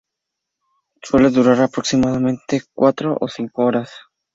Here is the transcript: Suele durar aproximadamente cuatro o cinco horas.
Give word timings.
Suele 1.03 1.29
durar 1.29 1.61
aproximadamente 1.61 2.63
cuatro 2.73 3.15
o 3.21 3.27
cinco 3.27 3.65
horas. 3.65 3.91